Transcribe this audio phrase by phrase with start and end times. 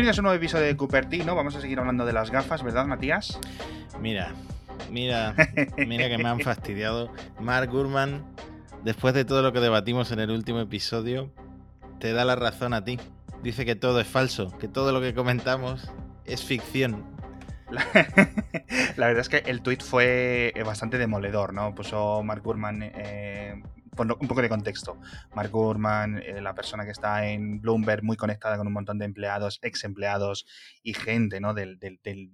[0.00, 1.34] Bienvenidos a un nuevo episodio de Cupertino.
[1.34, 3.38] Vamos a seguir hablando de las gafas, ¿verdad, Matías?
[4.00, 4.32] Mira,
[4.90, 5.34] mira,
[5.76, 7.12] mira que me han fastidiado.
[7.38, 8.24] Mark Gurman,
[8.82, 11.30] después de todo lo que debatimos en el último episodio,
[11.98, 12.98] te da la razón a ti.
[13.42, 15.92] Dice que todo es falso, que todo lo que comentamos
[16.24, 17.04] es ficción.
[17.70, 17.84] La,
[18.96, 21.74] la verdad es que el tweet fue bastante demoledor, ¿no?
[21.74, 23.62] Puso Mark Gurman eh,
[24.00, 24.98] un poco de contexto.
[25.34, 29.04] Mark Gurman, eh, la persona que está en Bloomberg, muy conectada con un montón de
[29.04, 30.46] empleados, ex empleados
[30.82, 31.54] y gente ¿no?
[31.54, 31.76] de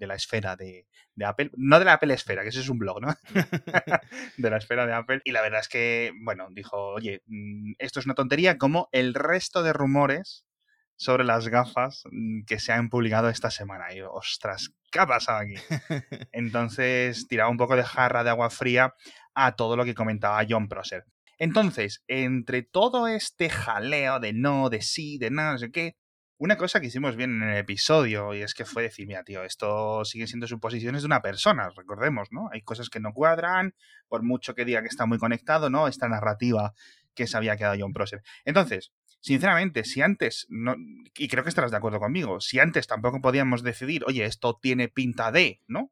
[0.00, 0.86] la esfera de,
[1.24, 1.50] Apple.
[1.56, 3.14] No de la Apple Esfera, que ese es un blog, ¿no?
[4.36, 5.22] de la esfera de Apple.
[5.24, 9.14] Y la verdad es que, bueno, dijo, oye, mm, esto es una tontería, como el
[9.14, 10.46] resto de rumores
[10.96, 13.92] sobre las gafas mm, que se han publicado esta semana.
[13.94, 15.54] Y ostras, ¿qué ha pasado aquí?
[16.32, 18.94] Entonces tiraba un poco de jarra de agua fría
[19.34, 21.04] a todo lo que comentaba John Prosser.
[21.38, 25.96] Entonces, entre todo este jaleo de no, de sí, de nada, no sé qué,
[26.38, 29.42] una cosa que hicimos bien en el episodio y es que fue decir, mira, tío,
[29.42, 32.48] esto sigue siendo suposiciones de una persona, recordemos, ¿no?
[32.52, 33.74] Hay cosas que no cuadran,
[34.08, 35.88] por mucho que diga que está muy conectado, ¿no?
[35.88, 36.74] Esta narrativa
[37.14, 38.22] que se había quedado John Prosser.
[38.44, 40.76] Entonces, sinceramente, si antes, no,
[41.16, 44.88] y creo que estarás de acuerdo conmigo, si antes tampoco podíamos decidir, oye, esto tiene
[44.88, 45.90] pinta de, ¿no?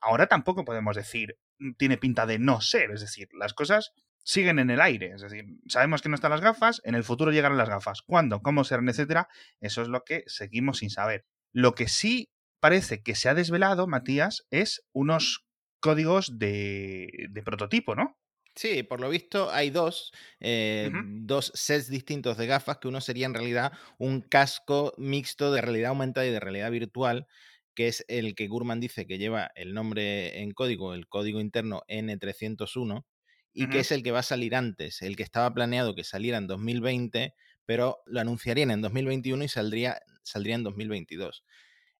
[0.00, 1.38] Ahora tampoco podemos decir,
[1.78, 5.12] tiene pinta de no ser, es decir, las cosas siguen en el aire.
[5.14, 8.02] Es decir, sabemos que no están las gafas, en el futuro llegarán las gafas.
[8.02, 8.40] ¿Cuándo?
[8.42, 8.88] ¿Cómo serán?
[8.88, 9.28] Etcétera.
[9.60, 11.24] Eso es lo que seguimos sin saber.
[11.52, 15.46] Lo que sí parece que se ha desvelado, Matías, es unos
[15.80, 18.20] códigos de, de prototipo, ¿no?
[18.54, 23.26] Sí, por lo visto hay dos, eh, dos sets distintos de gafas, que uno sería
[23.26, 27.26] en realidad un casco mixto de realidad aumentada y de realidad virtual,
[27.74, 31.82] que es el que Gurman dice que lleva el nombre en código, el código interno
[31.88, 33.04] N301,
[33.52, 36.38] y que es el que va a salir antes, el que estaba planeado que saliera
[36.38, 37.34] en 2020,
[37.66, 41.44] pero lo anunciarían en 2021 y saldría, saldría en 2022.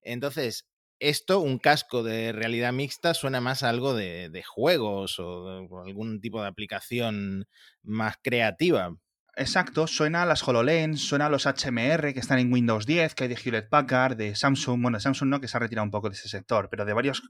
[0.03, 0.69] Entonces,
[1.01, 6.43] esto, un casco de realidad mixta, suena más a algo de, juegos o, algún tipo
[6.43, 7.49] de aplicación
[7.83, 8.95] más creativa.
[9.37, 13.25] Exacto, suena a las HoloLens, suena a los HMR que están en Windows 10, que
[13.25, 16.11] hay de Hewlett Packard, de Samsung, bueno, Samsung no, que se ha retirado un poco
[16.11, 17.23] de ese sector, pero de varias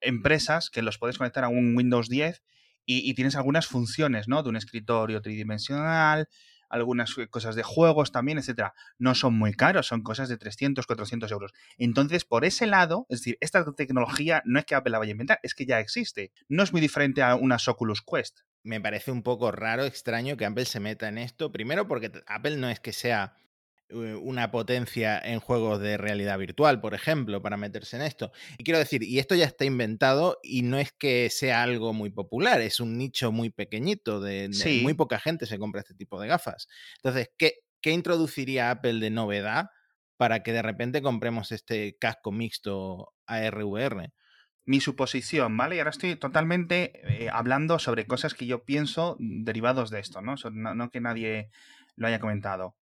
[0.00, 2.42] empresas que los puedes conectar a un Windows 10
[2.84, 4.42] y, tienes algunas funciones, ¿no?
[4.42, 6.28] De un escritorio tridimensional,
[6.68, 8.72] algunas cosas de juegos también, etcétera.
[8.98, 11.52] No son muy caros, son cosas de 300, 400 euros.
[11.76, 15.12] Entonces, por ese lado, es decir, esta tecnología no es que Apple la vaya a
[15.12, 16.32] inventar, es que ya existe.
[16.48, 18.40] No es muy diferente a una Oculus Quest.
[18.64, 21.52] Me parece un poco raro, extraño que Apple se meta en esto.
[21.52, 23.34] Primero porque Apple no es que sea
[23.92, 28.32] una potencia en juegos de realidad virtual, por ejemplo, para meterse en esto.
[28.58, 32.10] Y quiero decir, y esto ya está inventado y no es que sea algo muy
[32.10, 34.50] popular, es un nicho muy pequeñito, de,
[34.82, 36.68] muy poca gente se compra este tipo de gafas.
[36.96, 39.66] Entonces, ¿qué, ¿qué introduciría Apple de novedad
[40.16, 44.12] para que de repente compremos este casco mixto ARVR?
[44.64, 45.76] mi suposición, ¿vale?
[45.76, 50.36] Y ahora estoy totalmente eh, hablando sobre cosas que yo pienso derivados de esto, ¿no?
[50.52, 50.90] ¿no?
[50.90, 51.50] que nadie
[51.96, 52.76] lo haya comentado.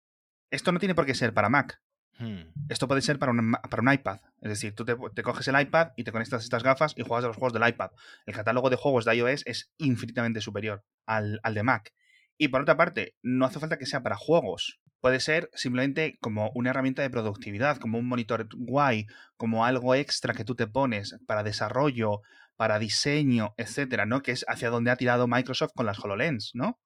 [0.50, 1.80] Esto no tiene por qué ser para Mac.
[2.18, 2.52] Hmm.
[2.68, 4.20] Esto puede ser para un, para un iPad.
[4.42, 7.28] Es decir, tú te, coges el iPad y te conectas estas gafas y juegas a
[7.28, 7.90] los juegos del iPad.
[8.26, 11.92] El catálogo de juegos de iOS es infinitamente superior al, al de Mac.
[12.36, 14.80] Y por otra parte, no hace falta que sea para juegos.
[15.00, 19.06] Puede ser simplemente como una herramienta de productividad, como un monitor guay,
[19.36, 22.20] como algo extra que tú te pones para desarrollo,
[22.56, 24.20] para diseño, etcétera, ¿no?
[24.20, 26.78] Que es hacia donde ha tirado Microsoft con las HoloLens, ¿no?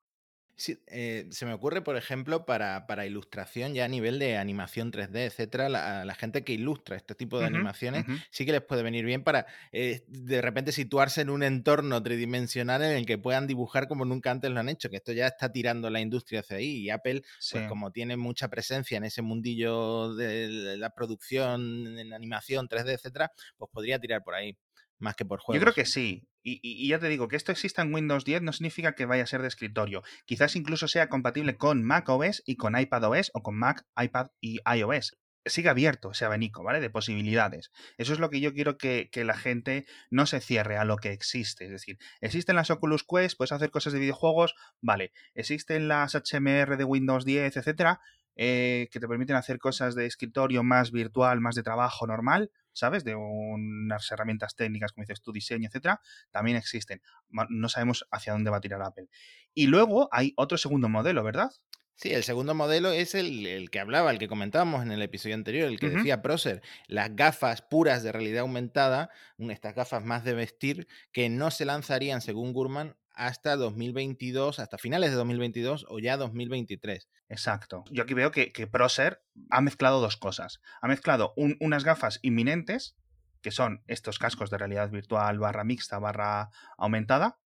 [0.57, 4.93] Sí, eh, se me ocurre, por ejemplo, para, para, ilustración ya a nivel de animación
[4.93, 8.85] 3D, etcétera, la, la gente que ilustra este tipo de animaciones sí que les puede
[8.85, 13.49] venir bien para eh, de repente situarse en un entorno tridimensional en el que puedan
[13.49, 16.59] dibujar como nunca antes lo han hecho, que esto ya está tirando la industria hacia
[16.59, 22.13] ahí y Apple, pues como tiene mucha presencia en ese mundillo de la producción en
[22.13, 24.57] animación 3D, etcétera, pues podría tirar por ahí
[24.99, 25.61] más que por juegos.
[25.61, 26.29] Yo creo que sí.
[26.47, 29.27] Y, ya te digo, que esto exista en Windows 10 no significa que vaya a
[29.27, 30.03] ser de escritorio.
[30.27, 34.29] Quizás incluso sea compatible con Mac OS y con iPad OS o con Mac, iPad
[34.43, 35.17] y iOS.
[35.47, 36.81] Sigue abierto ese abanico, ¿vale?
[36.81, 37.71] De posibilidades.
[37.97, 40.97] Eso es lo que yo quiero que, que, la gente no se cierre a lo
[40.97, 41.67] que existe.
[41.67, 45.13] Es decir, existen las Oculus Quest, puedes hacer cosas de videojuegos, vale.
[45.35, 48.01] Existen las HMR de Windows 10, etcétera,
[48.37, 53.05] eh, que te permiten hacer cosas de escritorio más virtual, más de trabajo normal, ¿sabes?
[53.05, 56.01] De unas herramientas técnicas, como dices tu diseño, etcétera,
[56.31, 57.01] también existen.
[57.49, 59.09] No sabemos hacia dónde va a tirar Apple.
[59.55, 61.51] Y luego hay otro segundo modelo, ¿verdad?
[61.97, 65.69] Sí, el segundo modelo es el, que hablaba, el que comentábamos en el episodio anterior,
[65.69, 70.89] el que decía Procer, las gafas puras de realidad aumentada, estas gafas más de vestir,
[71.13, 77.09] que no se lanzarían, según Gurman, hasta 2022, hasta finales de 2022 o ya 2023.
[77.29, 77.85] Exacto.
[77.91, 80.61] Yo aquí veo que, que Procer ha mezclado dos cosas.
[80.81, 82.97] Ha mezclado unas gafas inminentes,
[83.41, 87.39] que son estos cascos de realidad virtual barra mixta barra aumentada,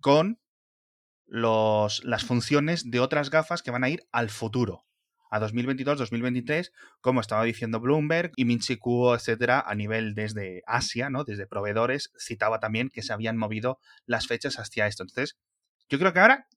[0.00, 0.40] con
[1.26, 4.86] los, las funciones de otras gafas que van a ir al futuro
[5.36, 11.24] a 2022-2023, como estaba diciendo Bloomberg y Minchi Kuo, etcétera, a nivel desde Asia, ¿no?
[11.24, 15.02] Desde proveedores, citaba también que se habían movido las fechas hacia esto.
[15.02, 15.38] Entonces,
[15.88, 16.48] yo creo que ahora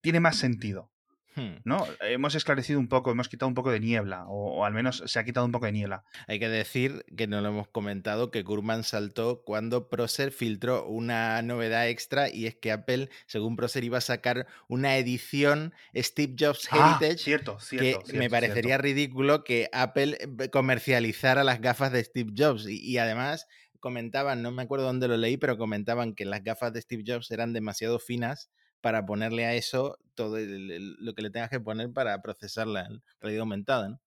[0.00, 0.93] tiene más sentido.
[1.36, 1.56] Hmm.
[1.64, 1.84] ¿no?
[2.00, 5.24] Hemos esclarecido un poco, hemos quitado un poco de niebla, o, al menos se ha
[5.24, 6.04] quitado un poco de niebla.
[6.28, 11.42] Hay que decir que no lo hemos comentado, que Gurman saltó cuando Procer filtró una
[11.42, 16.68] novedad extra y es que Apple, según Procer, iba a sacar una edición Steve Jobs
[16.70, 17.18] ah, Heritage.
[17.18, 22.66] cierto, cierto, que me parecería ridículo que Apple eh, comercializara las gafas de Steve Jobs
[22.68, 23.48] y además
[23.80, 27.30] comentaban, no me acuerdo dónde lo leí, pero comentaban que las gafas de Steve Jobs
[27.30, 28.50] eran demasiado finas
[28.84, 32.86] para ponerle a eso todo lo que le tengas que poner para procesar la
[33.18, 33.88] realidad aumentada.
[33.88, 34.00] ¿no?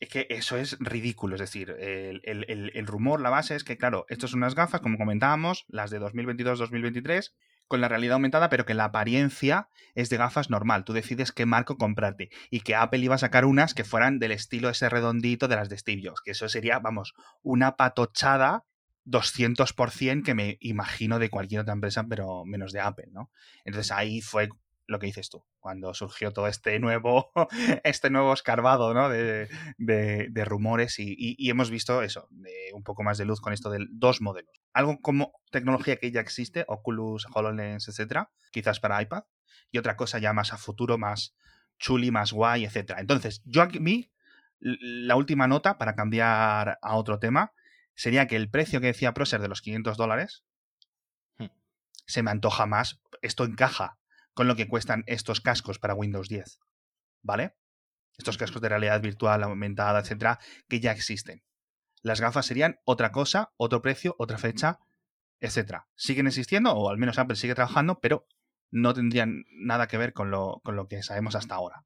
[0.00, 4.26] Es que eso es ridículo, es decir, el, rumor, la base es que, claro, esto
[4.26, 7.34] son unas gafas, como comentábamos, las de 2022-2023,
[7.68, 10.84] con la realidad aumentada, pero que la apariencia es de gafas normal.
[10.84, 14.32] Tú decides qué marco comprarte y que Apple iba a sacar unas que fueran del
[14.32, 17.12] estilo ese redondito de las de Steve Jobs, que eso sería, vamos,
[17.42, 18.64] una patochada
[19.04, 23.30] 200% que me imagino de cualquier otra empresa, pero menos de Apple, ¿no?
[23.64, 24.48] Entonces ahí fue
[24.86, 27.30] lo que dices tú, cuando surgió todo este nuevo,
[27.84, 29.08] este nuevo escarbado, ¿no?
[29.08, 29.48] De,
[29.78, 33.86] de, rumores y, hemos visto eso, de un poco más de luz con esto de
[33.90, 34.60] dos modelos.
[34.72, 39.24] Algo como tecnología que ya existe, Oculus, HoloLens, etcétera, quizás para iPad,
[39.70, 41.34] y otra cosa ya más a futuro, más
[41.78, 43.00] chuli, más guay, etcétera.
[43.00, 44.10] Entonces, yo aquí,
[44.60, 47.52] la última nota para cambiar a otro tema,
[47.94, 50.44] sería que el precio que decía Proser de los 500 dólares
[51.38, 51.46] hmm.
[52.06, 53.00] se me antoja más.
[53.22, 53.98] Esto encaja
[54.34, 56.58] con lo que cuestan estos cascos para Windows 10.
[57.22, 57.54] ¿Vale?
[58.18, 60.38] Estos cascos de realidad virtual aumentada, etcétera,
[60.68, 61.42] que ya existen.
[62.02, 64.78] Las gafas serían otra cosa, otro precio, otra fecha,
[65.40, 65.88] etcétera.
[65.94, 68.26] Siguen existiendo, o al menos Apple sigue trabajando, pero
[68.70, 71.84] no tendrían nada que ver con lo, con lo que sabemos hasta ahora.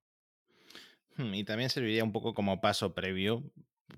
[1.17, 3.45] Hmm, y también serviría un poco como paso previo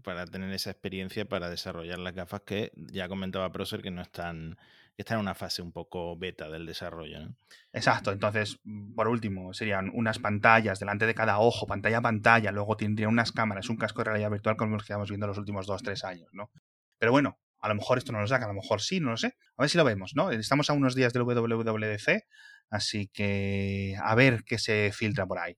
[0.02, 4.56] para tener esa experiencia para desarrollar las gafas que ya comentaba Proser que no están
[4.96, 7.28] que están en una fase un poco beta del desarrollo.
[7.72, 8.58] Exacto, entonces,
[8.94, 13.32] por último, serían unas pantallas delante de cada ojo, pantalla a pantalla, luego tendrían unas
[13.32, 16.04] cámaras, un casco de realidad virtual como los que estamos viendo los últimos dos, tres
[16.04, 16.50] años, ¿no?
[16.98, 19.16] Pero bueno, a lo mejor esto no lo saca, a lo mejor sí, no lo
[19.16, 19.36] sé.
[19.56, 20.30] A ver si lo vemos, ¿no?
[20.30, 22.26] Estamos a unos días del WWDC,
[22.70, 25.56] así que a ver qué se filtra por ahí.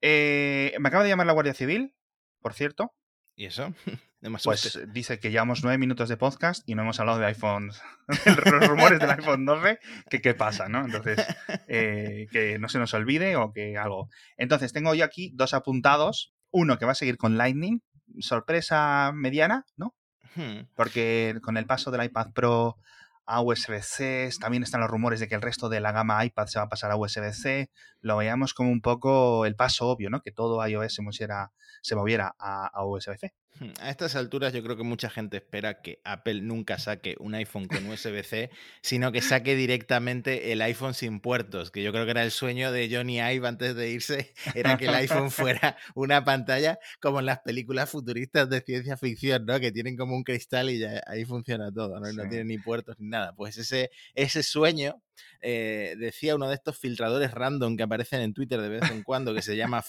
[0.00, 1.94] Eh, me acaba de llamar la Guardia Civil,
[2.40, 2.94] por cierto,
[3.36, 3.74] ¿Y eso?
[4.44, 7.70] pues dice que llevamos nueve minutos de podcast y no hemos hablado de iPhone,
[8.26, 9.78] los rumores del iPhone 12,
[10.08, 10.84] que qué pasa, ¿no?
[10.84, 11.24] Entonces,
[11.68, 14.08] eh, que no se nos olvide o que algo.
[14.38, 16.34] Entonces, tengo yo aquí dos apuntados.
[16.50, 17.82] Uno que va a seguir con Lightning,
[18.20, 19.94] sorpresa mediana, ¿no?
[20.34, 20.68] Hmm.
[20.74, 22.78] Porque con el paso del iPad Pro
[23.26, 26.58] a USB-C, también están los rumores de que el resto de la gama iPad se
[26.58, 27.70] va a pasar a USB-C,
[28.00, 30.20] lo veíamos como un poco el paso obvio, ¿no?
[30.20, 31.52] Que todo iOS se moviera,
[31.82, 33.34] se moviera a, a USB-C.
[33.58, 37.34] Hmm, a estas alturas yo creo que mucha gente espera que Apple nunca saque un
[37.34, 38.50] iPhone con USB-C,
[38.82, 42.70] sino que saque directamente el iPhone sin puertos, que yo creo que era el sueño
[42.70, 47.26] de Johnny Ive antes de irse, era que el iPhone fuera una pantalla como en
[47.26, 49.58] las películas futuristas de ciencia ficción, ¿no?
[49.58, 52.12] Que tienen como un cristal y ya ahí funciona todo, ¿no?
[52.12, 53.32] No tienen ni puertos ni nada.
[53.34, 55.02] Pues ese, ese sueño
[55.40, 59.34] eh, decía uno de estos filtradores random que aparecen en Twitter de vez en cuando,
[59.34, 59.84] que se llama.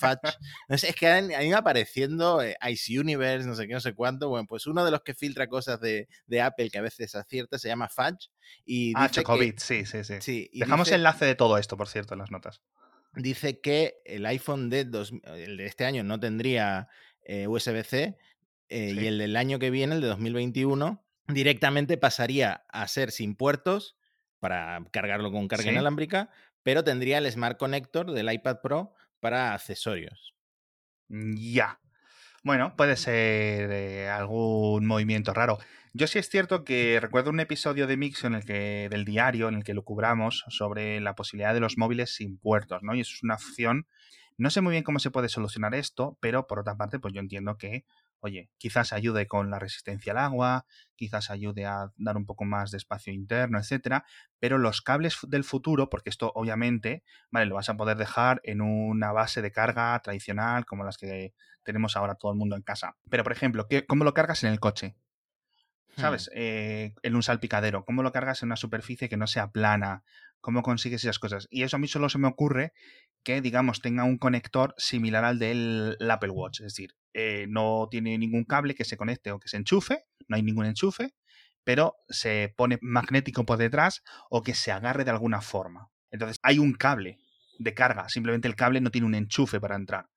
[0.70, 3.94] No sé, es que han, ido apareciendo eh, Ice Universe, no sé qué, no sé
[3.94, 4.30] cuánto.
[4.30, 6.08] Bueno, pues uno de los que filtra cosas de,
[6.42, 8.30] Apple que a veces acierta se llama Fudge.
[8.66, 10.50] Y ah, Chocobit, sí, sí, sí.
[10.54, 12.62] Dejamos el enlace de todo esto, por cierto, en las notas.
[13.16, 16.88] Dice que el iPhone de, el de este año no tendría
[17.24, 18.18] eh, USB-C
[18.70, 23.97] y el del año que viene, el de 2021, directamente pasaría a ser sin puertos
[24.40, 26.30] para cargarlo con carga inalámbrica,
[26.64, 30.36] pero tendría el Smart Connector del iPad Pro para accesorios.
[31.10, 31.80] Mm, ya.
[32.44, 35.58] Bueno, puede ser eh, algún movimiento raro.
[35.94, 39.50] Yo sí es cierto que recuerdo un episodio de Mix en el que, del diario
[39.50, 42.94] en el que lo cubramos sobre la posibilidad de los móviles sin puertos, ¿no?
[42.94, 43.88] Y eso es una opción.
[44.38, 47.20] No sé muy bien cómo se puede solucionar esto, pero por otra parte, pues yo
[47.20, 47.84] entiendo que
[48.20, 52.72] oye, quizás ayude con la resistencia al agua, quizás ayude a dar un poco más
[52.72, 54.06] de espacio interno, etcétera,
[54.40, 58.62] pero los cables del futuro, porque esto obviamente, vale, lo vas a poder dejar en
[58.62, 61.34] una base de carga tradicional como las que
[61.64, 62.96] tenemos ahora todo el mundo en casa.
[63.10, 64.96] Pero, por ejemplo, ¿cómo lo cargas en el coche?
[65.98, 66.28] ¿Sabes?
[66.28, 66.38] Hmm.
[66.38, 67.84] Eh, en un salpicadero.
[67.84, 70.04] ¿Cómo lo cargas en una superficie que no sea plana?
[70.40, 71.48] ¿Cómo consigues esas cosas?
[71.50, 72.74] Y eso a mí solo se me ocurre
[73.24, 76.62] que, digamos, tenga un conector similar al del Apple Watch.
[76.62, 80.36] Es decir, eh, no tiene ningún cable que se conecte o que se enchufe, no
[80.36, 81.16] hay ningún enchufe,
[81.64, 85.90] pero se pone magnético por detrás o que se agarre de alguna forma.
[86.12, 87.18] Entonces, hay un cable
[87.58, 90.10] de carga, simplemente el cable no tiene un enchufe para entrar.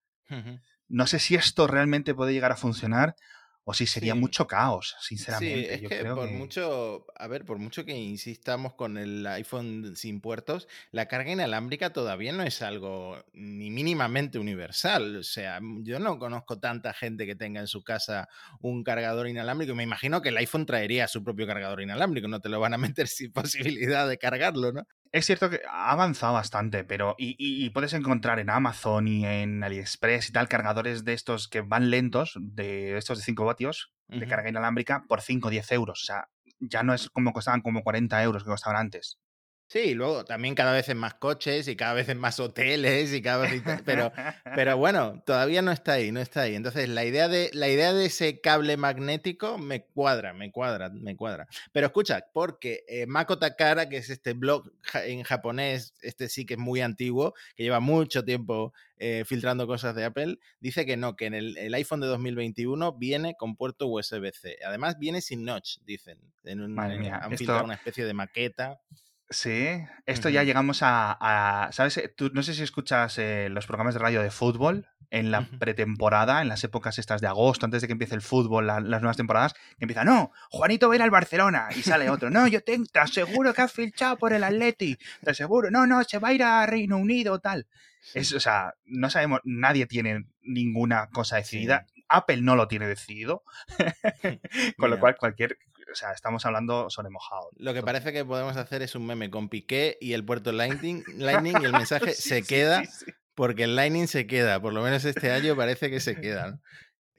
[0.88, 3.16] No sé si esto realmente puede llegar a funcionar
[3.70, 5.78] o si sería mucho caos, sinceramente.
[5.78, 10.20] Sí, es que por mucho, a ver, por mucho que insistamos con el iPhone sin
[10.20, 15.18] puertos, la carga inalámbrica todavía no es algo ni mínimamente universal.
[15.18, 18.28] O sea, yo no conozco tanta gente que tenga en su casa
[18.60, 19.76] un cargador inalámbrico.
[19.76, 22.78] Me imagino que el iPhone traería su propio cargador inalámbrico, no te lo van a
[22.96, 24.82] meter sin posibilidad de cargarlo, ¿no?
[25.12, 30.28] Es cierto que ha avanzado bastante, pero y, puedes encontrar en Amazon y en AliExpress
[30.28, 34.48] y tal cargadores de estos que van lentos, de estos de 5 vatios, de carga
[34.48, 36.02] inalámbrica, por 5 o 10 euros.
[36.02, 36.28] O sea,
[36.60, 39.18] ya no es como costaban como 40 euros que costaban antes.
[39.70, 43.22] Sí, luego también cada vez en más coches y cada vez en más hoteles y
[43.22, 44.10] cada vez pero
[44.56, 46.56] pero bueno, todavía no está ahí, no está ahí.
[46.56, 51.14] Entonces, la idea de la idea de ese cable magnético me cuadra, me cuadra, me
[51.14, 51.46] cuadra.
[51.70, 54.72] Pero escucha, porque eh, Mako Takara, que es este blog
[55.04, 59.94] en japonés, este sí que es muy antiguo, que lleva mucho tiempo eh, filtrando cosas
[59.94, 64.58] de Apple, dice que no, que en el, iPhone de 2021 viene con puerto USB-C.
[64.66, 66.18] Además viene sin notch, dicen.
[66.42, 68.80] En un, han filtrado una especie de maqueta.
[69.32, 69.68] Sí,
[70.06, 71.96] esto ya llegamos a, ¿sabes?
[71.98, 75.46] Eh, Tú, no sé si escuchas eh, los programas de radio de fútbol en la
[75.58, 79.16] pretemporada, en las épocas estas de agosto, antes de que empiece el fútbol, las nuevas
[79.16, 82.62] temporadas, que empieza, no, Juanito va a ir al Barcelona, y sale otro, no, yo
[82.62, 86.32] te, aseguro que ha fichado por el Atleti, te aseguro, no, no, se va a
[86.32, 87.66] ir a Reino Unido, tal.
[88.14, 91.86] Es, o sea, no sabemos, nadie tiene ninguna cosa decidida.
[92.08, 93.44] Apple no lo tiene decidido,
[94.76, 95.58] con lo cual cualquier
[95.90, 97.50] o sea, estamos hablando sobre mojado.
[97.56, 101.02] Lo que parece que podemos hacer es un meme con Piqué y el puerto Lightning,
[101.16, 102.82] Lightning y el mensaje se queda,
[103.34, 106.60] porque el Lightning se queda, por lo menos este año parece que se queda.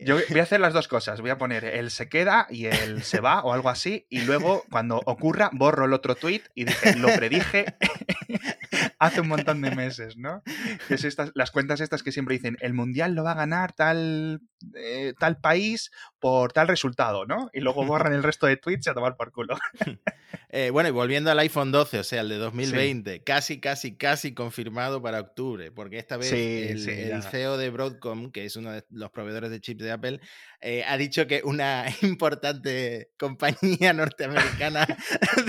[0.03, 1.21] Yo voy a hacer las dos cosas.
[1.21, 4.07] Voy a poner el se queda y el se va o algo así.
[4.09, 7.65] Y luego, cuando ocurra, borro el otro tweet y dije, lo predije
[8.99, 10.41] hace un montón de meses, ¿no?
[10.89, 14.41] Es estas, las cuentas estas que siempre dicen, el mundial lo va a ganar tal,
[14.75, 17.49] eh, tal país por tal resultado, ¿no?
[17.51, 19.57] Y luego borran el resto de tweets a tomar por culo.
[20.53, 24.33] Eh, bueno, y volviendo al iPhone 12, o sea, el de 2020, casi, casi, casi
[24.33, 29.11] confirmado para octubre, porque esta vez el, CEO de Broadcom, que es uno de los
[29.11, 30.19] proveedores de chips de Apple,
[30.59, 34.85] eh, ha dicho que una importante compañía norteamericana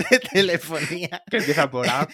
[0.09, 2.09] de telefonía que empieza por app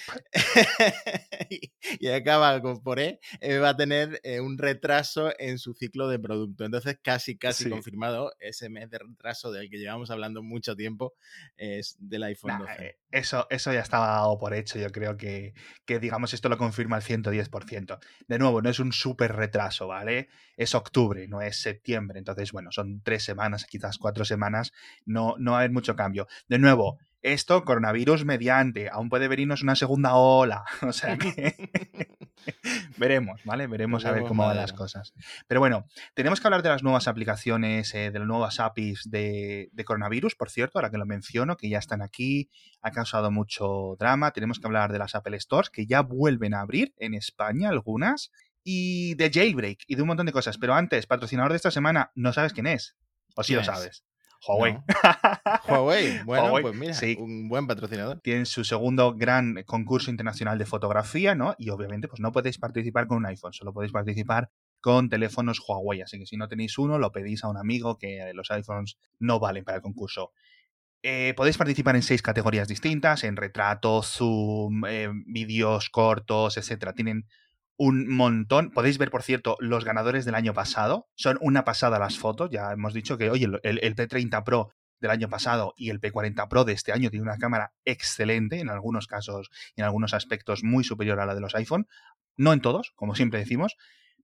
[1.99, 6.17] y, acaba con por E, eh, va a tener un retraso en su ciclo de
[6.17, 6.65] producto.
[6.65, 11.13] Entonces, casi, casi confirmado ese mes de retraso del que llevamos hablando mucho tiempo
[11.57, 12.85] es del iPhone 12.
[12.85, 14.79] Eh, eso, eso ya estaba dado por hecho.
[14.79, 15.53] Yo creo que,
[15.85, 17.99] que, digamos, esto lo confirma al 110%.
[18.27, 20.29] De nuevo, no es un súper retraso, ¿vale?
[20.57, 22.19] Es octubre, no es septiembre.
[22.19, 24.71] Entonces, bueno, son tres semanas, quizás cuatro semanas.
[25.05, 26.27] No, no va a haber mucho cambio.
[26.47, 30.63] De nuevo, esto, coronavirus mediante, aún puede venirnos una segunda ola.
[30.81, 31.55] O sea que
[32.97, 33.67] veremos, ¿vale?
[33.67, 35.13] Veremos a ver cómo van las cosas.
[35.47, 39.69] Pero bueno, tenemos que hablar de las nuevas aplicaciones, eh, de las nuevas APIs de,
[39.85, 42.49] coronavirus, por cierto, ahora que lo menciono, que ya están aquí,
[42.81, 44.31] ha causado mucho drama.
[44.31, 48.31] Tenemos que hablar de las Apple Stores, que ya vuelven a abrir en España algunas,
[48.63, 50.57] y de Jailbreak y de un montón de cosas.
[50.57, 52.95] Pero antes, patrocinador de esta semana, no sabes quién es.
[53.35, 54.03] O sí lo sabes.
[54.45, 54.77] Huawei.
[55.67, 58.19] Huawei, bueno, pues mira, un buen patrocinador.
[58.21, 61.55] Tienen su segundo gran concurso internacional de fotografía, ¿no?
[61.57, 64.49] Y obviamente, pues no podéis participar con un iPhone, solo podéis participar
[64.81, 66.01] con teléfonos Huawei.
[66.01, 69.39] Así que si no tenéis uno, lo pedís a un amigo que los iPhones no
[69.39, 70.31] valen para el concurso.
[71.01, 76.93] Eh, podéis participar en seis categorías distintas, en retrato, zoom, eh, vídeos cortos, etcétera.
[76.93, 77.25] Tienen
[77.79, 78.71] un montón.
[78.71, 81.07] Podéis ver, por cierto, los ganadores del año pasado.
[81.15, 82.49] Son una pasada las fotos.
[82.51, 86.65] Ya hemos dicho que, oye, el, P30 Pro del año pasado y el P40 Pro
[86.65, 91.21] de este año tiene una cámara excelente, en algunos casos en algunos aspectos muy superior
[91.21, 91.87] a la de los iPhone.
[92.35, 93.77] No en todos, como siempre decimos,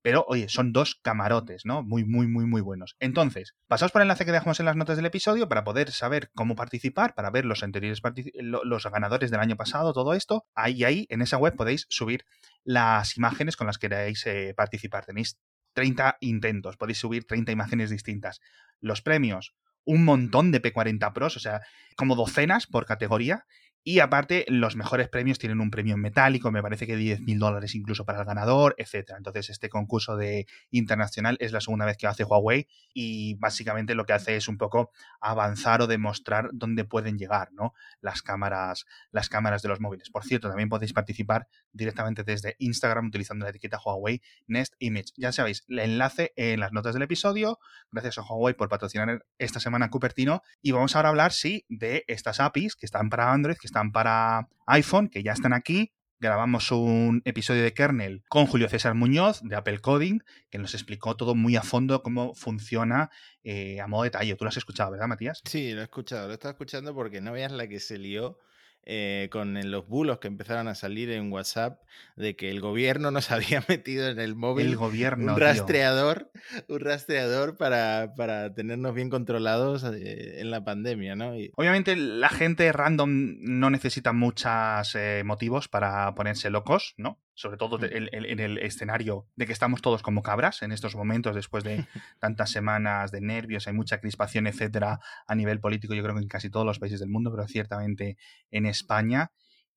[0.06, 1.82] pero oye, son dos camarotes, ¿no?
[1.82, 2.96] Muy, muy, muy, muy buenos.
[3.00, 6.30] Entonces, pasaos por el enlace que dejamos en las notas del episodio para poder saber
[6.36, 8.04] cómo participar, para ver los anteriores
[8.36, 10.46] los ganadores del año pasado, todo esto.
[10.54, 12.24] Ahí, ahí, en esa web podéis subir
[12.64, 15.06] las imágenes con las que queráis eh, participar.
[15.06, 15.40] Tenéis
[15.74, 18.42] 30 intentos, podéis subir 30 imágenes distintas.
[18.82, 21.62] Los premios, un montón de P40 Pros, o sea,
[21.98, 23.48] como docenas por categoría
[23.88, 28.04] Y aparte, los mejores premios tienen un premio metálico, me parece que 10.000 dólares incluso
[28.04, 29.12] para el ganador, etc.
[29.16, 34.08] Entonces, este concurso de internacional es la segunda vez que hace Huawei y básicamente lo
[34.08, 34.90] que hace es un poco
[35.22, 37.76] avanzar o demostrar dónde pueden llegar ¿no?
[38.02, 40.10] las, cámaras, las cámaras de los móviles.
[40.10, 45.14] Por cierto, también podéis participar directamente desde Instagram utilizando la etiqueta Huawei Nest Image.
[45.16, 47.60] Ya sabéis, el enlace en las notas del episodio.
[47.92, 50.42] Gracias a Huawei por patrocinar esta semana Cupertino.
[50.64, 54.48] Y vamos ahora a hablar, sí, de estas APIs que están para Android, que para
[54.68, 55.92] iPhone, que ya están aquí.
[56.18, 61.18] Grabamos un episodio de kernel con Julio César Muñoz de Apple Coding, que nos explicó
[61.18, 63.12] todo muy a fondo cómo funciona
[63.44, 64.36] eh, a modo detalle.
[64.36, 65.42] Tú lo has escuchado, ¿verdad, Matías?
[65.44, 66.28] Sí, lo he escuchado.
[66.28, 68.40] Lo he estado escuchando porque no veas la que se lió
[68.86, 71.82] eh, con los bulos que empezaron a salir en WhatsApp
[72.16, 76.32] de que el gobierno nos había metido en el móvil el gobierno, un rastreador,
[76.68, 81.34] un rastreador para, para, tenernos bien controlados eh, en la pandemia, ¿no?
[81.56, 87.20] Obviamente la gente random no necesita muchos eh, motivos para ponerse locos, ¿no?
[87.36, 87.84] Sobre todo mm.
[87.84, 91.86] en, el escenario de que estamos todos como cabras en estos momentos, después de
[92.20, 96.28] tantas semanas de nervios, hay mucha crispación, etcétera, a nivel político, yo creo que en
[96.28, 98.18] casi todos los países del mundo, pero ciertamente
[98.50, 99.32] en España.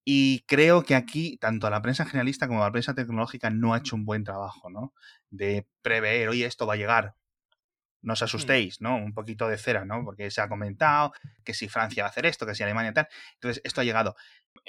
[0.05, 3.95] Y creo que aquí, tanto la prensa generalista como la prensa tecnológica no ha hecho
[3.95, 4.93] un buen trabajo, ¿no?
[5.29, 7.15] De prever, oye, esto va a llegar,
[8.01, 8.25] no os mm.
[8.25, 8.95] asustéis, ¿no?
[8.95, 10.03] Un poquito de cera, ¿no?
[10.03, 11.13] Porque se ha comentado
[11.43, 13.07] que si Francia va a hacer esto, que si Alemania tal.
[13.35, 14.15] Entonces, esto ha llegado.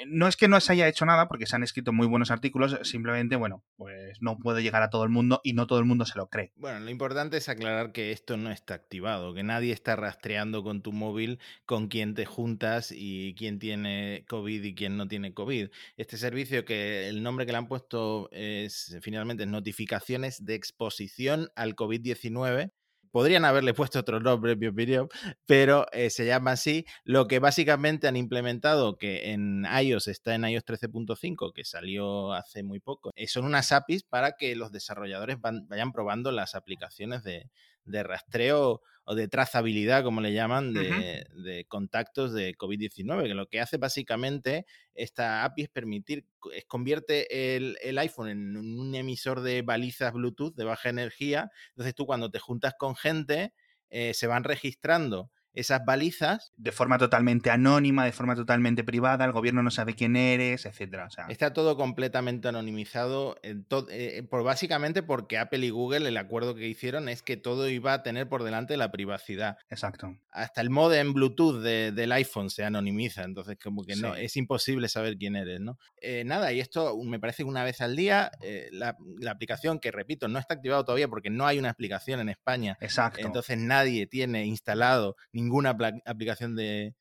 [0.07, 2.79] No es que no se haya hecho nada, porque se han escrito muy buenos artículos,
[2.83, 6.05] simplemente, bueno, pues no puede llegar a todo el mundo y no todo el mundo
[6.05, 6.53] se lo cree.
[6.57, 10.83] Bueno, lo importante es aclarar que esto no está activado, que nadie está rastreando con
[10.83, 15.69] tu móvil con quién te juntas y quién tiene COVID y quién no tiene COVID.
[15.97, 21.77] Este servicio que el nombre que le han puesto es finalmente notificaciones de exposición al
[21.77, 22.73] COVID-19
[23.11, 25.09] podrían haberle puesto otro nombre, en mi opinión,
[25.47, 26.85] pero eh, se llama así.
[27.05, 32.63] Lo que básicamente han implementado, que en iOS está en iOS 13.5, que salió hace
[32.63, 37.51] muy poco, eh, son unas APIs para que los desarrolladores vayan probando las aplicaciones de,
[37.85, 43.61] de rastreo o de trazabilidad, como le llaman, de, contactos de COVID-19, que lo que
[43.61, 50.13] hace básicamente esta API es permitir, es, convierte el, iPhone en un emisor de balizas
[50.13, 53.53] Bluetooth de baja energía, entonces tú cuando te juntas con gente,
[53.89, 56.53] eh, se van registrando esas balizas.
[56.57, 61.09] De forma totalmente anónima, de forma totalmente privada, el gobierno no sabe quién eres, etcétera.
[61.29, 67.09] Está todo completamente anonimizado, eh, por, básicamente porque Apple y Google, el acuerdo que hicieron
[67.09, 69.59] es que todo iba a tener por delante la privacidad.
[69.69, 70.17] Exacto.
[70.31, 75.17] Hasta el modem Bluetooth del iPhone se anonimiza, entonces como que no, es imposible saber
[75.17, 75.79] quién eres, ¿no?
[76.01, 79.79] Eh, nada, y esto me parece que una vez al día, eh, la, la, aplicación,
[79.79, 82.77] que repito, no está activado todavía porque no hay una explicación en España.
[82.81, 83.21] Exacto.
[83.27, 85.77] Entonces nadie tiene instalado ninguna
[86.07, 86.95] aplicación de,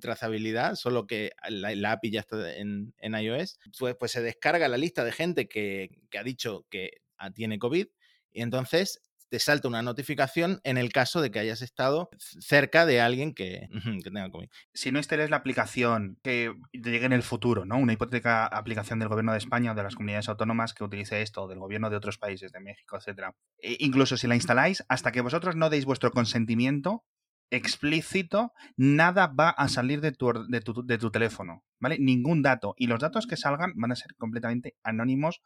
[0.00, 3.58] trazabilidad, solo que la, API ya está en, iOS,
[3.98, 7.86] pues, se descarga la lista de gente que, ha dicho que ah, tiene COVID
[8.32, 13.00] y entonces te salta una notificación en el caso de que hayas estado cerca de
[13.00, 13.68] alguien que,
[14.04, 14.48] tenga COVID.
[14.72, 17.76] Si no instales la aplicación que llegue en el futuro, ¿no?
[17.76, 21.42] Una hipotética aplicación del gobierno de España o de las comunidades autónomas que utilice esto,
[21.42, 23.34] o del gobierno de otros países, de México, etcétera.
[23.58, 27.04] E incluso si la instaláis, hasta que vosotros no deis vuestro consentimiento,
[27.50, 31.98] explícito, nada va a salir de tu, de tu, de tu teléfono, ¿vale?
[31.98, 32.74] Ningún dato.
[32.76, 35.40] Y los datos que salgan van a ser completamente anónimos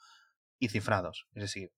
[0.58, 1.26] y cifrados.
[1.34, 1.72] Es decir,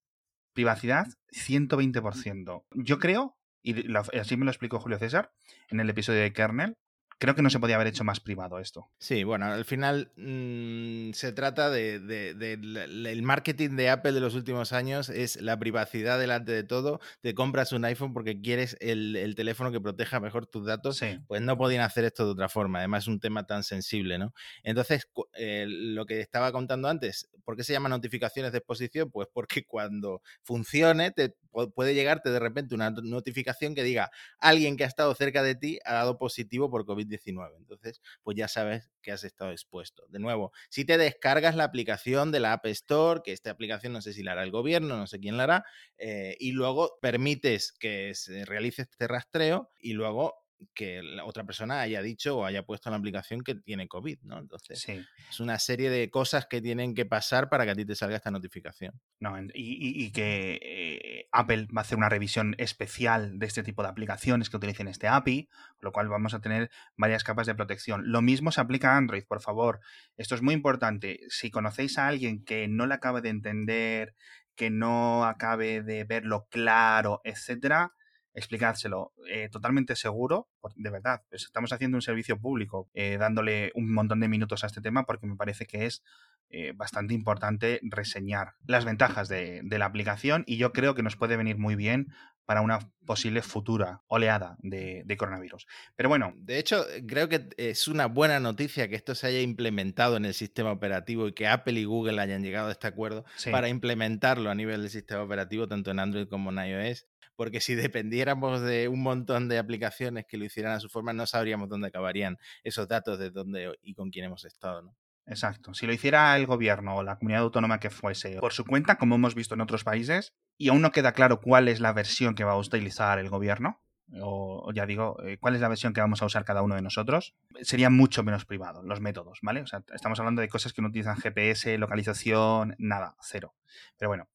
[0.52, 2.64] privacidad 120%.
[2.70, 5.32] Yo creo, y así me lo explicó Julio César
[5.68, 6.76] en el episodio de Kernel,
[7.22, 8.90] creo que no se podía haber hecho más privado esto.
[8.98, 11.94] Sí, bueno, al final mm, se trata de,
[12.34, 16.98] el marketing de Apple de los últimos años es la privacidad delante de todo.
[17.20, 21.00] Te compras un iPhone porque quieres el, teléfono que proteja mejor tus datos.
[21.28, 22.80] Pues no podían hacer esto de otra forma.
[22.80, 24.34] Además es un tema tan sensible, ¿no?
[24.64, 29.12] Entonces, eh, lo que estaba contando antes, ¿por qué se llama notificaciones de exposición?
[29.12, 31.36] Pues porque cuando funcione te
[31.74, 35.78] puede llegarte de repente una notificación que diga alguien que ha estado cerca de ti
[35.84, 37.11] ha dado positivo por COVID-19
[37.58, 40.06] entonces, pues ya sabes que has estado expuesto.
[40.08, 44.00] De nuevo, si te descargas la aplicación de la App Store, que esta aplicación no
[44.00, 45.64] sé si la hará el gobierno, no sé quién la hará,
[45.98, 50.41] eh, y luego permites que se realice este rastreo y luego
[50.74, 54.20] que la otra persona haya dicho o haya puesto en la aplicación que tiene COVID,
[54.22, 54.38] ¿no?
[54.38, 57.94] Entonces, es una serie de cosas que tienen que pasar para que a ti te
[57.94, 59.00] salga esta notificación.
[59.20, 63.88] No, y, que eh, Apple va a hacer una revisión especial de este tipo de
[63.88, 68.10] aplicaciones que utilicen este API, con lo cual vamos a tener varias capas de protección.
[68.10, 69.80] Lo mismo se aplica a Android, por favor.
[70.16, 71.20] Esto es muy importante.
[71.28, 74.14] Si conocéis a alguien que no le acabe de entender,
[74.54, 77.94] que no acabe de verlo claro, etcétera,
[78.34, 83.92] explicádselo eh, totalmente seguro, de verdad, pues estamos haciendo un servicio público eh, dándole un
[83.92, 86.02] montón de minutos a este tema porque me parece que es
[86.48, 91.36] eh, bastante importante reseñar las ventajas de, la aplicación y yo creo que nos puede
[91.36, 92.08] venir muy bien
[92.44, 95.66] para una posible futura oleada de, coronavirus.
[95.96, 96.34] Pero bueno.
[96.36, 100.34] De hecho, creo que es una buena noticia que esto se haya implementado en el
[100.34, 104.54] sistema operativo y que Apple y Google hayan llegado a este acuerdo para implementarlo a
[104.54, 107.06] nivel del sistema operativo, tanto en Android como en iOS.
[107.42, 111.26] Porque si dependiéramos de un montón de aplicaciones que lo hicieran a su forma, no
[111.26, 114.82] sabríamos dónde acabarían esos datos de dónde y con quién hemos estado.
[114.82, 114.94] ¿no?
[115.26, 115.74] Exacto.
[115.74, 119.16] Si lo hiciera el gobierno o la comunidad autónoma que fuese por su cuenta, como
[119.16, 122.44] hemos visto en otros países, y aún no queda claro cuál es la versión que
[122.44, 123.82] va a utilizar el gobierno,
[124.20, 126.82] o, ya digo, eh, cuál es la versión que vamos a usar cada uno de
[126.82, 129.62] nosotros, sería mucho menos privado los métodos, ¿vale?
[129.62, 133.56] O sea, estamos hablando de cosas que no utilizan GPS, localización, nada, cero.
[133.98, 134.28] Pero bueno,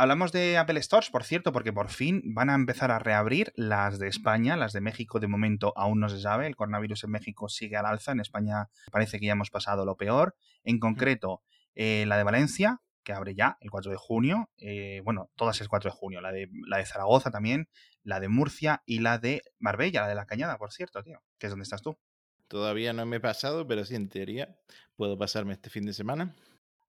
[0.00, 3.98] Hablamos de Apple Stores, por cierto, porque por fin van a empezar a reabrir las
[3.98, 7.48] de España, las de México de momento aún no se sabe, el coronavirus en México
[7.48, 11.42] sigue al alza, en España parece que ya hemos pasado lo peor, en concreto
[11.74, 15.68] eh, la de Valencia, que abre ya el 4 de junio, eh, bueno, todas el
[15.68, 17.68] 4 de junio, la de, la de Zaragoza también,
[18.04, 21.48] la de Murcia y la de Marbella, la de la Cañada, por cierto, tío, que
[21.48, 21.98] es donde estás tú.
[22.46, 24.56] Todavía no me he pasado, pero sí, en teoría
[24.94, 26.36] puedo pasarme este fin de semana.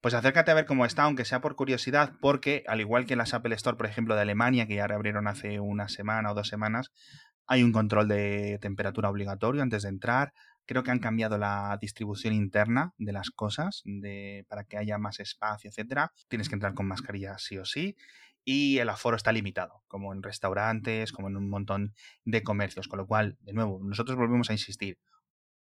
[0.01, 3.33] Pues acércate a ver cómo está, aunque sea por curiosidad, porque al igual que las
[3.33, 6.91] Apple Store, por ejemplo, de Alemania, que ya reabrieron hace una semana o dos semanas,
[7.47, 10.33] hay un control de temperatura obligatorio antes de entrar.
[10.65, 15.19] Creo que han cambiado la distribución interna de las cosas de, para que haya más
[15.19, 16.13] espacio, etcétera.
[16.29, 17.97] Tienes que entrar con mascarilla sí o sí.
[18.45, 22.87] Y el aforo está limitado, como en restaurantes, como en un montón de comercios.
[22.87, 24.97] Con lo cual, de nuevo, nosotros volvemos a insistir.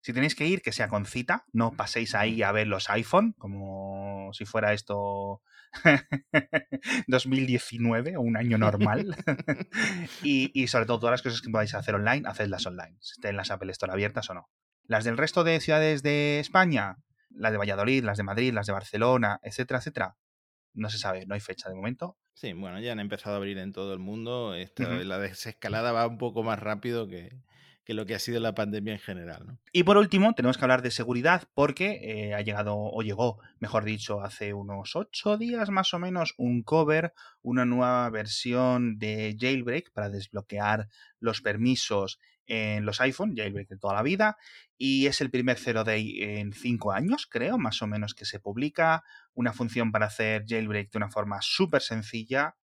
[0.02, 3.34] Si tenéis que ir, que sea con cita, no paséis ahí a ver los iPhone,
[3.38, 5.42] como si fuera esto
[7.08, 9.16] 2019 o un año normal.
[10.24, 13.72] y, sobre todo todas las cosas que podáis hacer online, hacedlas online, estén las Apple
[13.72, 14.50] Store abiertas o no.
[14.86, 16.98] Las del resto de ciudades de España,
[17.30, 20.18] las de Valladolid, las de Madrid, las de Barcelona, etcétera, etcétera,
[20.74, 22.18] no se sabe, no hay fecha de momento.
[22.34, 24.56] Sí, bueno, ya han empezado a abrir en todo el mundo.
[24.78, 27.38] La desescalada va un poco más rápido que,
[27.84, 29.60] que lo que ha sido la pandemia en general.
[29.72, 33.84] Y por último, tenemos que hablar de seguridad porque eh, ha llegado, o llegó, mejor
[33.84, 39.91] dicho, hace unos ocho días más o menos, un cover, una nueva versión de Jailbreak
[39.94, 40.89] para desbloquear
[41.20, 44.38] los permisos en los iPhone, Jailbreak de toda la vida,
[44.78, 48.39] y es el primer Zero Day en cinco años, creo, más o menos que se
[48.39, 52.56] publica, una función para hacer Jailbreak de una forma súper sencilla,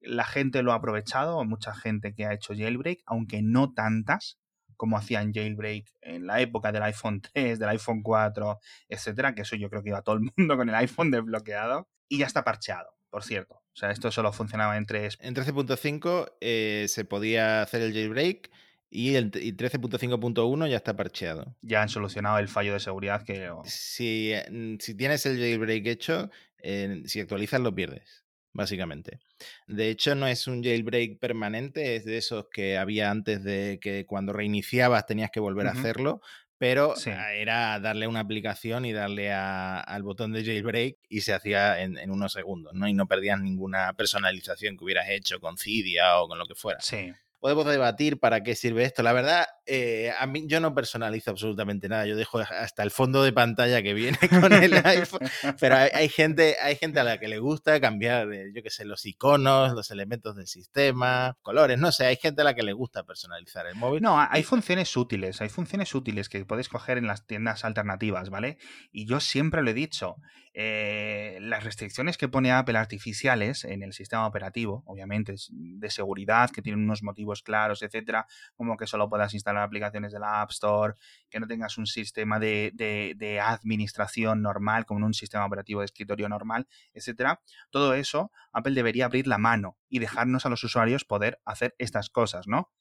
[0.00, 4.38] la gente lo ha aprovechado, mucha gente que ha hecho jailbreak, aunque no tantas,
[4.80, 9.54] como hacían jailbreak en la época del iPhone 3, del iPhone 4, etcétera, que eso
[9.54, 12.88] yo creo que iba todo el mundo con el iPhone desbloqueado y ya está parcheado,
[13.10, 13.56] por cierto.
[13.56, 15.18] O sea, esto solo funcionaba en 3.
[15.20, 18.50] En 13.5 eh, se podía hacer el jailbreak
[18.88, 21.54] y el 13.5.1 ya está parcheado.
[21.60, 23.52] Ya han solucionado el fallo de seguridad que...
[23.64, 26.30] Si, eh, si tienes el jailbreak hecho,
[26.62, 29.20] eh, si actualizas lo pierdes básicamente.
[29.66, 34.06] De hecho, no es un jailbreak permanente, es de esos que había antes de que
[34.06, 36.20] cuando reiniciabas tenías que volver a hacerlo,
[36.58, 42.10] pero era darle una aplicación y darle al botón de jailbreak y se hacía en,
[42.10, 42.86] unos segundos, ¿no?
[42.86, 46.80] Y no perdías ninguna personalización que hubieras hecho con Cydia o con lo que fuera.
[46.80, 49.02] Sí podemos debatir para qué sirve esto.
[49.02, 52.06] La verdad, eh, a mí yo no personalizo absolutamente nada.
[52.06, 55.26] Yo dejo hasta el fondo de pantalla que viene con el iPhone.
[55.58, 59.06] Pero hay, gente, hay gente a la que le gusta cambiar, yo qué sé, los
[59.06, 62.06] iconos, los elementos del sistema, colores, no sé.
[62.06, 64.02] Hay gente a la que le gusta personalizar el móvil.
[64.02, 68.58] No, hay funciones útiles, hay funciones útiles que puedes coger en las tiendas alternativas, ¿vale?
[68.92, 70.16] Y yo siempre lo he dicho.
[70.52, 76.60] Eh, las restricciones que pone Apple artificiales en el sistema operativo, obviamente de seguridad, que
[76.60, 80.94] tienen unos motivos claros, etcétera, como que solo puedas instalar aplicaciones de la App Store,
[81.28, 86.28] que no tengas un sistema de, de administración normal, como un sistema operativo de escritorio
[86.28, 87.40] normal, etcétera.
[87.70, 92.10] Todo eso, Apple debería abrir la mano y dejarnos a los usuarios poder hacer estas
[92.10, 92.72] cosas, ¿no?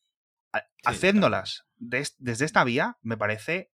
[0.84, 3.72] Haciéndolas desde esta vía me parece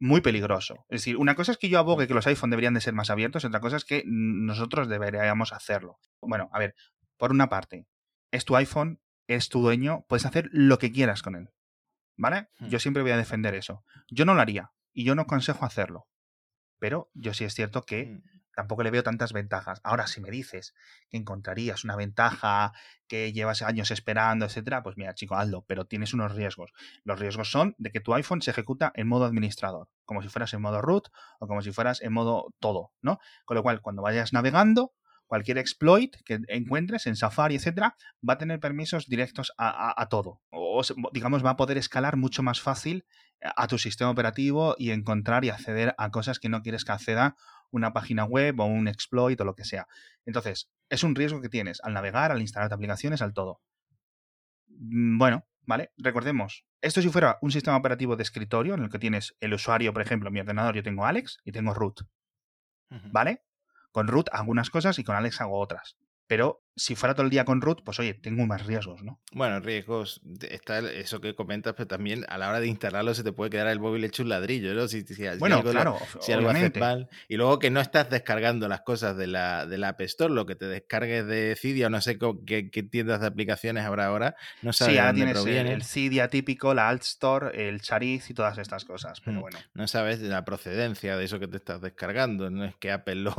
[0.00, 0.86] muy peligroso.
[0.88, 3.10] Es decir, una cosa es que yo abogue que los iPhone deberían de ser más
[3.10, 5.98] abiertos, otra cosa es que nosotros deberíamos hacerlo.
[6.20, 6.74] Bueno, a ver,
[7.16, 7.86] por una parte,
[8.32, 11.50] es tu iPhone, es tu dueño, puedes hacer lo que quieras con él.
[12.16, 12.48] ¿Vale?
[12.58, 12.68] Hmm.
[12.68, 13.84] Yo siempre voy a defender eso.
[14.08, 16.08] Yo no lo haría y yo no aconsejo hacerlo.
[16.78, 19.80] Pero yo sí es cierto que hmm tampoco le veo tantas ventajas.
[19.84, 20.74] Ahora, si me dices
[21.08, 22.72] que encontrarías una ventaja
[23.08, 26.72] que llevas años esperando, etcétera, pues mira, chico, hazlo, pero tienes unos riesgos.
[27.02, 30.52] Los riesgos son de que tu iPhone se ejecuta en modo administrador, como si fueras
[30.52, 33.18] en modo root o como si fueras en modo todo, ¿no?
[33.46, 34.92] Con lo cual, cuando vayas navegando,
[35.26, 37.96] cualquier exploit que encuentres en Safari, etcétera,
[38.28, 40.42] va a tener permisos directos a, todo.
[40.50, 43.06] O, digamos, va a poder escalar mucho más fácil
[43.40, 47.36] a tu sistema operativo y encontrar y acceder a cosas que no quieres que acceda
[47.70, 49.86] una página web o un exploit o lo que sea.
[50.24, 53.60] Entonces, es un riesgo que tienes al navegar, al instalar aplicaciones, al todo.
[54.68, 55.92] Mm, bueno, ¿vale?
[55.96, 59.92] Recordemos, esto si fuera un sistema operativo de escritorio en el que tienes el usuario,
[59.92, 62.02] por ejemplo, en mi ordenador yo tengo Alex y tengo root,
[63.12, 63.44] ¿vale?
[63.92, 65.96] Con root hago algunas cosas y con Alex hago otras.
[66.26, 69.20] Pero si fuera todo el día con root, pues oye, tengo más riesgos, ¿no?
[69.32, 73.32] Bueno, riesgos, está eso que comentas, pero también a la hora de instalarlo se te
[73.32, 74.88] puede quedar el móvil hecho un ladrillo, ¿no?
[74.88, 75.04] Si,
[75.38, 77.08] bueno, algo, claro, si algo hace mal.
[77.28, 80.46] Y luego que no estás descargando las cosas de la, de la App Store, lo
[80.46, 84.36] que te descargues de Cydia o no sé qué, qué, tiendas de aplicaciones habrá ahora,
[84.62, 88.58] no sabes sí, ahora tienes el, Cydia típico, la Alt Store, el Chariz y todas
[88.58, 89.58] estas cosas, pero mm, bueno.
[89.74, 93.34] No sabes la procedencia de eso que te estás descargando, no es que Apple lo,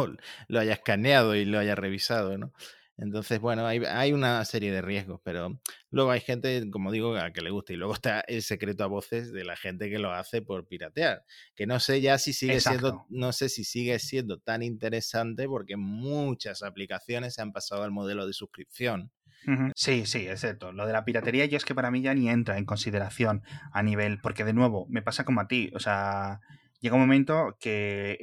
[0.48, 2.54] lo haya escaneado y lo haya revisado, ¿no?
[2.98, 7.42] Entonces, bueno, hay, una serie de riesgos, pero luego hay gente, como digo, a que
[7.42, 7.74] le gusta.
[7.74, 11.24] Y luego está el secreto a voces de la gente que lo hace por piratear.
[11.56, 15.78] Que no sé ya si sigue siendo, no sé si sigue siendo tan interesante porque
[15.78, 19.12] muchas aplicaciones se han pasado al modelo de suscripción.
[19.74, 20.72] Sí, sí, es cierto.
[20.72, 23.42] Lo de la piratería yo es que para mí ya ni entra en consideración
[23.74, 25.72] a nivel, porque de nuevo, me pasa como a ti.
[25.74, 26.42] O sea,
[26.80, 28.18] llega un momento que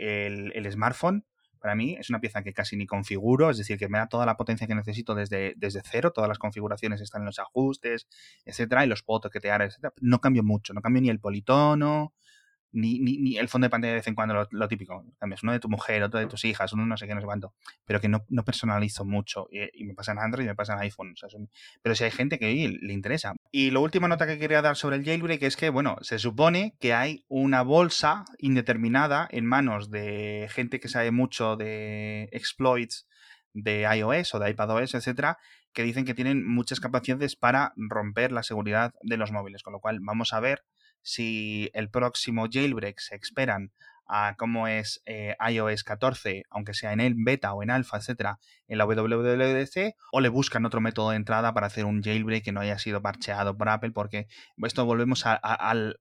[0.54, 1.24] el smartphone
[1.58, 4.26] para mí es una pieza que casi ni configuro, es decir, que me da toda
[4.26, 8.08] la potencia que necesito desde, desde cero, todas las configuraciones están en los ajustes,
[8.44, 9.92] etcétera, y los puedo toquetear, etcétera.
[10.00, 12.14] No cambio mucho, no cambio ni el politono,
[12.72, 15.04] ni, ni, el fondo de pantalla de vez en cuando, lo, típico.
[15.18, 17.26] Cambias uno de tu mujer, otro de tus hijas, uno no sé qué, no sé
[17.26, 17.54] cuánto.
[17.84, 19.48] Pero que no, no personalizo mucho.
[19.50, 21.14] Y, me pasa en Android y me pasa en iPhone.
[21.82, 22.46] pero si hay gente que
[22.80, 23.34] le interesa.
[23.50, 26.76] Y la última nota que quería dar sobre el jailbreak es que, bueno, se supone
[26.80, 33.06] que hay una bolsa indeterminada en manos de gente que sabe mucho de exploits
[33.54, 35.38] de iOS o de iPadOS, etcétera,
[35.72, 39.62] que dicen que tienen muchas capacidades para romper la seguridad de los móviles.
[39.62, 40.64] Con lo cual, vamos a ver
[41.02, 43.72] si el próximo jailbreak se esperan
[44.08, 48.38] a cómo es eh, iOS 14, aunque sea en el beta o en alfa, etcétera,
[48.66, 52.52] en la WWDC, o le buscan otro método de entrada para hacer un jailbreak que
[52.52, 56.00] no haya sido parcheado por Apple, porque esto volvemos al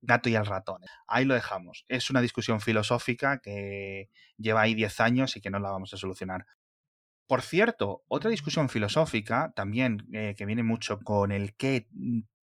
[0.00, 0.80] gato y al ratón.
[1.06, 1.84] Ahí lo dejamos.
[1.88, 5.98] Es una discusión filosófica que lleva ahí 10 años y que no la vamos a
[5.98, 6.46] solucionar.
[7.26, 11.86] Por cierto, otra discusión filosófica también eh, que viene mucho con el qué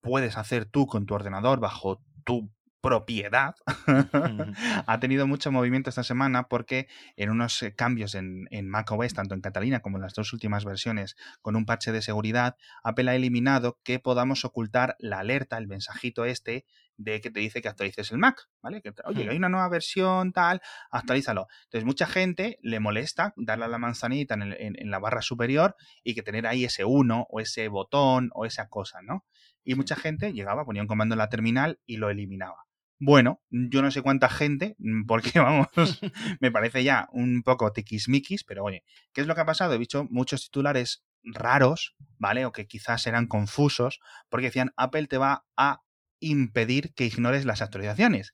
[0.05, 3.55] puedes hacer tú con tu ordenador bajo tu propiedad
[4.85, 9.33] ha tenido mucho movimiento esta semana porque en unos eh, cambios en, en macOS, tanto
[9.33, 13.15] en Catalina como en las dos últimas versiones, con un parche de seguridad, Apple ha
[13.15, 16.65] eliminado que podamos ocultar la alerta, el mensajito este
[16.97, 18.83] de que te dice que actualices el Mac, ¿vale?
[18.83, 21.47] Que, oye, hay una nueva versión, tal, actualízalo.
[21.63, 26.13] Entonces, mucha gente le molesta darle a la manzanita en, en la barra superior y
[26.13, 29.25] que tener ahí ese 1 o ese botón o esa cosa, ¿no?
[29.65, 32.65] Y mucha gente llegaba, ponía un comando en la terminal y lo eliminaba.
[32.97, 35.67] Bueno, yo no sé cuánta gente, mm, porque vamos,
[36.39, 39.73] me parece ya un poco tiquismiquis, pero oye, ¿qué es lo que ha pasado?
[39.73, 42.45] He visto muchos titulares raros, ¿vale?
[42.45, 43.99] O que quizás eran confusos,
[44.29, 45.81] porque decían, Apple te va a
[46.19, 48.33] impedir que ignores las actualizaciones.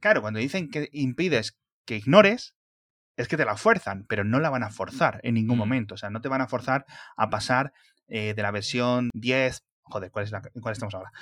[0.00, 1.56] Claro, cuando dicen que impides
[1.86, 2.54] que ignores,
[3.16, 5.60] es que te la fuerzan, pero no la van a forzar en ningún mm.
[5.60, 5.94] momento.
[5.94, 6.84] O sea, no te van a forzar
[7.16, 7.72] a pasar
[8.08, 11.12] eh, de la versión 10 Joder, ¿cuál, es la, ¿cuál estamos ahora?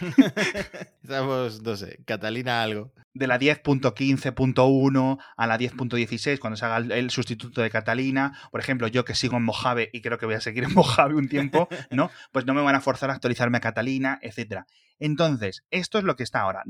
[1.02, 2.92] estamos, no sé, Catalina algo.
[3.12, 8.32] De la 10.15.1 a la 10.16, cuando se haga el, sustituto de Catalina.
[8.50, 11.14] Por ejemplo, yo que sigo en Mojave y creo que voy a seguir en Mojave
[11.14, 12.10] un tiempo, ¿no?
[12.32, 14.62] Pues no me van a forzar a actualizarme a Catalina, etc.
[14.98, 16.62] Entonces, esto es lo que está ahora.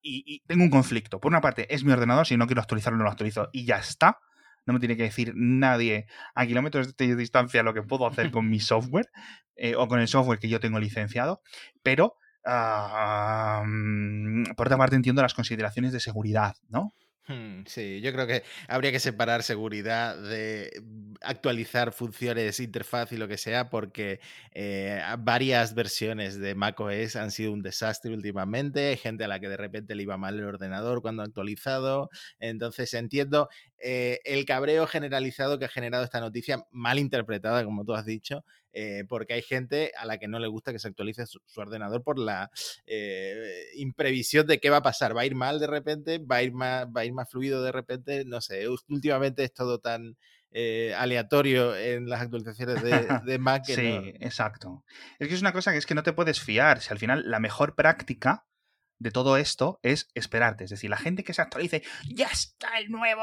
[0.00, 1.20] y, y tengo un conflicto.
[1.20, 3.76] Por una parte, es mi ordenador, si no quiero actualizarlo, no lo actualizo y ya
[3.76, 4.18] está
[4.66, 8.48] no me tiene que decir nadie a kilómetros de distancia lo que puedo hacer con
[8.48, 9.10] mi software
[9.56, 11.42] eh, o con el software que yo tengo licenciado,
[11.82, 16.94] pero ah, mm, por otra parte entiendo las consideraciones de seguridad, ¿no?
[17.28, 20.82] Hmm, sí, yo creo que habría que separar seguridad de
[21.20, 24.20] actualizar funciones, interfaz y lo que sea, porque
[24.52, 28.88] eh, varias versiones de macOS han sido un desastre últimamente.
[28.88, 32.10] Hay gente a la que de repente le iba mal el ordenador cuando ha actualizado.
[32.40, 37.94] Entonces entiendo eh, el cabreo generalizado que ha generado esta noticia, mal interpretada, como tú
[37.94, 41.26] has dicho, eh, porque hay gente a la que no le gusta que se actualice
[41.26, 42.50] su, ordenador por la
[42.86, 45.16] eh, imprevisión de qué va a pasar.
[45.16, 46.18] ¿Va a ir mal de repente?
[46.18, 48.24] ¿Va a ir más, va a ir más fluido de repente?
[48.24, 50.16] No sé, últimamente es todo tan...
[50.52, 52.90] Eh, aleatorio en las actualizaciones de,
[53.24, 53.62] de Mac.
[53.66, 54.84] sí, exacto.
[55.20, 56.80] Es que es una cosa que es que no te puedes fiar.
[56.80, 58.48] Si al final la mejor práctica
[59.00, 60.64] de todo esto es esperarte.
[60.64, 63.22] Es decir, la gente que se actualice, ya está el nuevo,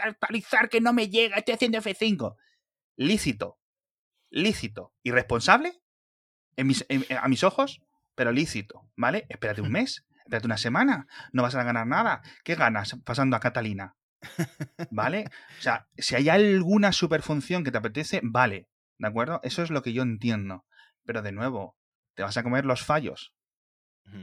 [0.00, 2.36] actualizar que no me llega, estoy haciendo F5.
[2.96, 3.58] Lícito,
[4.30, 5.80] lícito, irresponsable,
[6.56, 6.84] en mis,
[7.20, 7.82] a mis ojos,
[8.14, 9.26] pero lícito, ¿vale?
[9.28, 12.22] Espérate un mes, espérate una semana, no vas a ganar nada.
[12.44, 13.96] ¿Qué ganas pasando a Catalina?
[14.90, 15.24] ¿Vale?
[15.58, 19.40] O sea, si hay alguna superfunción que te apetece, vale, ¿de acuerdo?
[19.42, 20.66] Eso es lo que yo entiendo.
[21.04, 21.76] Pero de nuevo,
[22.14, 23.32] te vas a comer los fallos.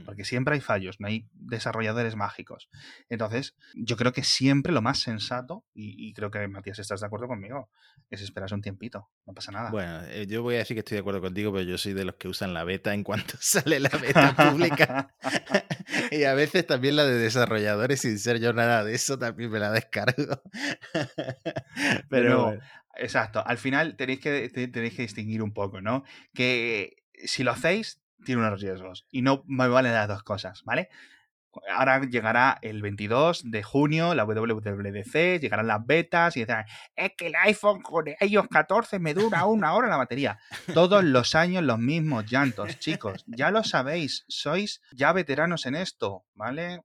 [0.06, 2.70] Porque siempre hay fallos, no hay desarrolladores mágicos.
[3.10, 7.28] Entonces, yo creo que siempre lo más sensato, y, creo que Matías estás de acuerdo
[7.28, 7.68] conmigo,
[8.10, 9.70] es esperar un tiempito, no pasa nada.
[9.70, 12.04] Bueno, eh, yo voy a decir que estoy de acuerdo contigo, pero yo soy de
[12.04, 15.14] los que usan la beta en cuanto sale la beta pública.
[16.10, 19.58] y a veces también la de desarrolladores, sin ser yo nada de eso, también me
[19.58, 20.42] la descargo.
[22.08, 22.58] pero,
[22.96, 26.04] exacto, al final tenéis que, tenéis que distinguir un poco, ¿no?
[26.34, 29.06] Que si lo hacéis, tiene unos riesgos.
[29.10, 30.88] Y no me valen las dos cosas, ¿vale?
[31.70, 36.64] Ahora llegará el 22 de junio la WWDC, llegarán las betas y dirán,
[36.96, 40.38] es que el iPhone con ellos 14 me dura una hora la batería.
[40.72, 46.24] Todos los años los mismos llantos, chicos, ya lo sabéis, sois ya veteranos en esto,
[46.34, 46.82] ¿vale?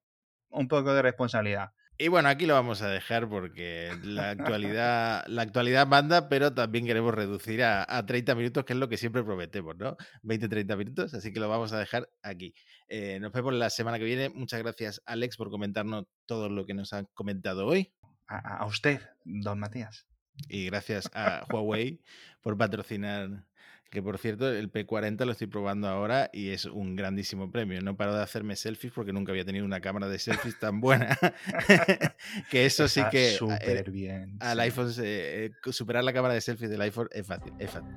[0.49, 1.71] Un poco de responsabilidad.
[1.99, 6.85] Y bueno, aquí lo vamos a dejar porque la actualidad, la actualidad manda, pero también
[6.85, 9.97] queremos reducir a, 30 minutos, que es lo que siempre prometemos, ¿no?
[10.21, 12.53] 20-30 minutos, así que lo vamos a dejar aquí.
[12.87, 14.29] Eh, nos vemos la semana que viene.
[14.29, 17.91] Muchas gracias, Alex, por comentarnos todo lo que nos han comentado hoy.
[18.27, 20.07] a usted, don Matías.
[20.47, 21.99] Y gracias a Huawei
[22.41, 23.43] por patrocinar
[23.89, 27.81] que por cierto, el P40 lo estoy probando ahora y es un grandísimo premio.
[27.81, 31.17] No paro de hacerme selfies porque nunca había tenido una cámara de selfies tan buena.
[32.51, 33.29] que eso sí que.
[33.29, 34.37] Eh, Súper bien.
[34.39, 37.53] Al iPhone, eh, superar la cámara de selfies del iPhone es fácil.
[37.59, 37.93] Es fácil.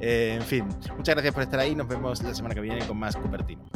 [0.00, 0.64] Eh, en fin,
[0.96, 1.74] muchas gracias por estar ahí.
[1.74, 3.68] Nos vemos la semana que viene con más Cupertino.